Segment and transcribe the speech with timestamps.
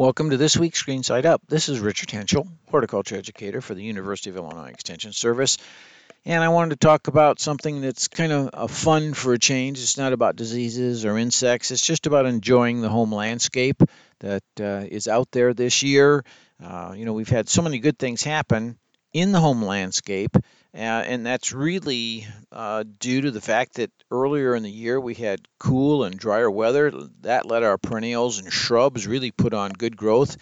[0.00, 1.42] Welcome to this week's Green Side Up.
[1.46, 5.58] This is Richard Hentschel, horticulture educator for the University of Illinois Extension Service.
[6.24, 9.78] And I wanted to talk about something that's kind of a fun for a change.
[9.78, 13.82] It's not about diseases or insects, it's just about enjoying the home landscape
[14.20, 16.24] that uh, is out there this year.
[16.64, 18.78] Uh, you know, we've had so many good things happen
[19.12, 24.54] in the home landscape, uh, and that's really uh, due to the fact that earlier
[24.54, 26.92] in the year we had cool and drier weather.
[27.22, 30.36] That let our perennials and shrubs really put on good growth.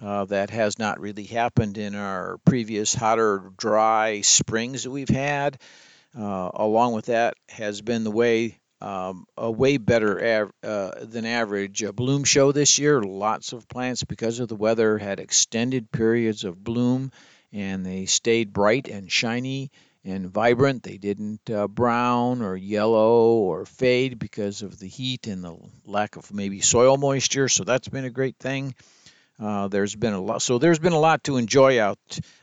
[0.00, 5.58] Uh, that has not really happened in our previous hotter, dry springs that we've had.
[6.16, 11.26] Uh, along with that has been the way um, a way better av- uh, than
[11.26, 13.02] average uh, bloom show this year.
[13.02, 17.10] Lots of plants, because of the weather, had extended periods of bloom
[17.52, 19.70] and they stayed bright and shiny
[20.04, 20.82] and vibrant.
[20.82, 26.16] They didn't uh, brown or yellow or fade because of the heat and the lack
[26.16, 27.48] of maybe soil moisture.
[27.48, 28.74] So that's been a great thing.
[29.40, 31.98] Uh, there's been a lot, so there's been a lot to enjoy out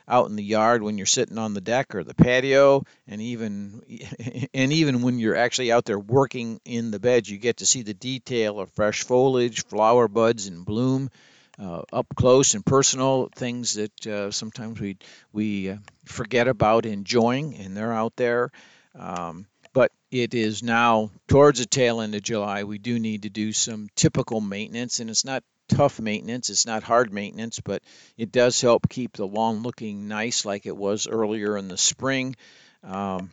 [0.08, 3.82] out in the yard when you're sitting on the deck or the patio, and even
[4.54, 7.82] and even when you're actually out there working in the beds, you get to see
[7.82, 11.10] the detail of fresh foliage, flower buds in bloom,
[11.58, 14.96] uh, up close and personal things that uh, sometimes we
[15.32, 18.50] we uh, forget about enjoying, and they're out there.
[18.98, 22.64] Um, but it is now towards the tail end of July.
[22.64, 26.50] We do need to do some typical maintenance, and it's not tough maintenance.
[26.50, 27.82] It's not hard maintenance, but
[28.16, 32.36] it does help keep the lawn looking nice like it was earlier in the spring.
[32.82, 33.30] Um,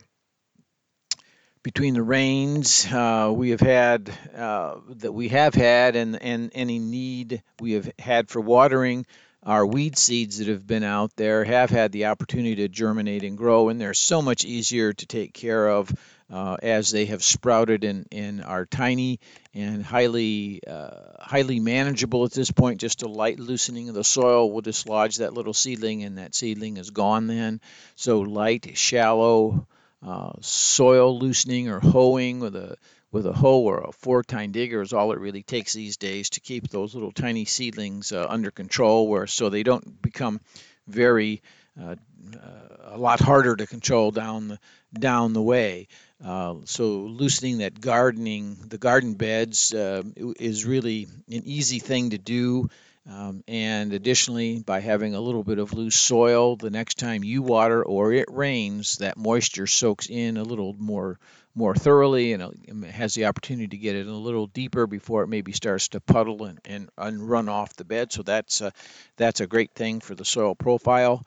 [1.64, 6.78] between the rains uh, we have had uh, that we have had and, and any
[6.78, 9.04] need we have had for watering
[9.42, 13.38] our weed seeds that have been out there have had the opportunity to germinate and
[13.38, 15.90] grow and they're so much easier to take care of
[16.30, 19.18] uh, as they have sprouted and, and are tiny
[19.54, 24.50] and highly uh, highly manageable at this point just a light loosening of the soil.
[24.50, 27.60] Will dislodge that little seedling and that seedling is gone then.
[27.94, 29.66] So light shallow
[30.06, 32.76] uh, soil loosening or hoeing with a
[33.10, 36.30] with a hoe or a four tine digger is all it really takes these days
[36.30, 40.40] to keep those little tiny seedlings uh, under control where so they don't become
[40.86, 41.42] very
[41.80, 41.94] uh,
[42.34, 44.58] uh a lot harder to control down the
[44.92, 45.88] down the way.
[46.24, 52.68] Uh, so loosening that gardening the garden beds is really an easy thing to do
[53.08, 57.42] um, and additionally, by having a little bit of loose soil, the next time you
[57.42, 61.18] water or it rains, that moisture soaks in a little more
[61.56, 65.28] more thoroughly and it has the opportunity to get it a little deeper before it
[65.28, 68.12] maybe starts to puddle and, and, and run off the bed.
[68.12, 68.72] So that's a,
[69.16, 71.24] that's a great thing for the soil profile.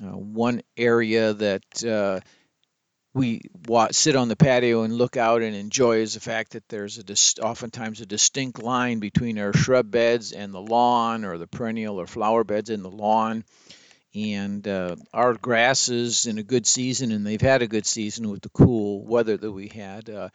[0.00, 2.20] Uh, one area that uh,
[3.18, 3.40] we
[3.90, 7.02] sit on the patio and look out and enjoy is the fact that there's a
[7.02, 12.00] dis- oftentimes a distinct line between our shrub beds and the lawn or the perennial
[12.00, 13.44] or flower beds in the lawn.
[14.14, 18.40] And uh, our grasses in a good season and they've had a good season with
[18.40, 20.08] the cool weather that we had.
[20.08, 20.28] Uh,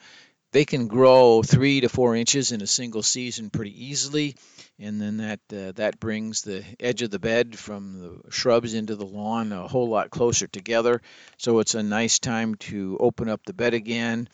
[0.54, 4.36] they can grow three to four inches in a single season pretty easily,
[4.78, 8.94] and then that uh, that brings the edge of the bed from the shrubs into
[8.94, 11.02] the lawn a whole lot closer together.
[11.38, 14.28] So it's a nice time to open up the bed again,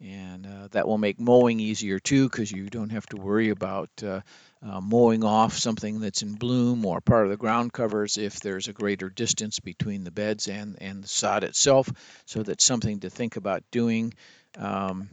[0.00, 3.90] and uh, that will make mowing easier too because you don't have to worry about
[4.00, 4.20] uh,
[4.62, 8.68] uh, mowing off something that's in bloom or part of the ground covers if there's
[8.68, 11.90] a greater distance between the beds and and the sod itself.
[12.26, 14.14] So that's something to think about doing.
[14.56, 15.08] Um,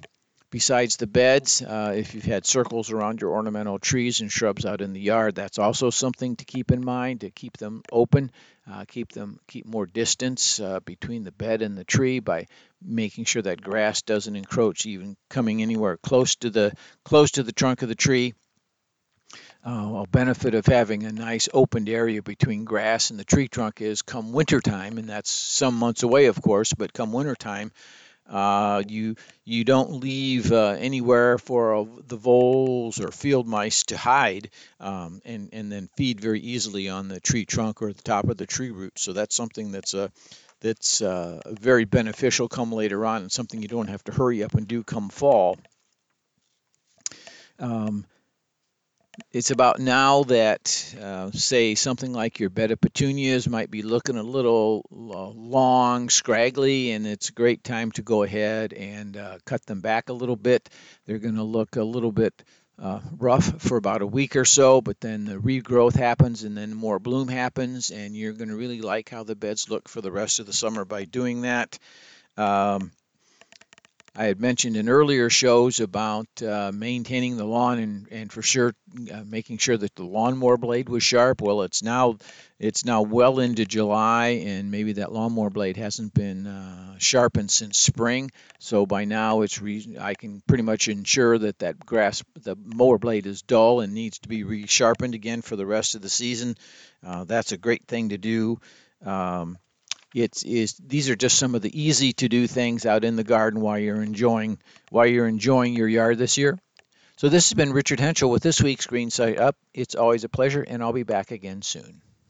[0.52, 4.82] Besides the beds, uh, if you've had circles around your ornamental trees and shrubs out
[4.82, 8.32] in the yard, that's also something to keep in mind to keep them open,
[8.70, 12.48] uh, keep them keep more distance uh, between the bed and the tree by
[12.82, 16.74] making sure that grass doesn't encroach, even coming anywhere close to the
[17.06, 18.34] close to the trunk of the tree.
[19.66, 23.80] Uh, a benefit of having a nice opened area between grass and the tree trunk
[23.80, 27.72] is come wintertime, and that's some months away, of course, but come wintertime,
[28.32, 33.98] uh, you you don't leave uh, anywhere for uh, the voles or field mice to
[33.98, 34.50] hide
[34.80, 38.38] um, and and then feed very easily on the tree trunk or the top of
[38.38, 38.98] the tree root.
[38.98, 40.08] So that's something that's a uh,
[40.62, 44.54] that's uh, very beneficial come later on and something you don't have to hurry up
[44.54, 45.58] and do come fall.
[47.60, 48.06] Um,
[49.32, 54.18] it's about now that, uh, say, something like your bed of petunias might be looking
[54.18, 59.38] a little uh, long, scraggly, and it's a great time to go ahead and uh,
[59.46, 60.70] cut them back a little bit.
[61.06, 62.44] They're going to look a little bit
[62.82, 66.74] uh, rough for about a week or so, but then the regrowth happens and then
[66.74, 70.12] more bloom happens, and you're going to really like how the beds look for the
[70.12, 71.78] rest of the summer by doing that.
[72.38, 72.92] Um,
[74.14, 78.74] I had mentioned in earlier shows about uh, maintaining the lawn and, and for sure
[79.10, 81.42] uh, making sure that the lawnmower blade was sharp.
[81.42, 82.18] Well, it's now
[82.60, 87.80] it's now well into July, and maybe that lawnmower blade hasn't been uh, sharpened since
[87.80, 88.32] spring.
[88.60, 92.98] So by now, it's re- I can pretty much ensure that that grass the mower
[92.98, 96.58] blade is dull and needs to be resharpened again for the rest of the season.
[97.02, 98.60] Uh, that's a great thing to do.
[99.06, 99.58] Um,
[100.14, 103.24] it's is these are just some of the easy to do things out in the
[103.24, 104.58] garden while you're enjoying
[104.90, 106.58] while you're enjoying your yard this year.
[107.18, 109.56] So this has been Richard Hentschel with this week's Green Side Up.
[109.74, 112.02] It's always a pleasure, and I'll be back again soon.